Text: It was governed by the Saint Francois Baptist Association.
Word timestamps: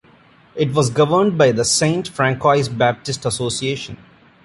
It 0.55 0.73
was 0.73 0.89
governed 0.89 1.37
by 1.37 1.51
the 1.51 1.63
Saint 1.63 2.07
Francois 2.07 2.67
Baptist 2.75 3.23
Association. 3.23 3.97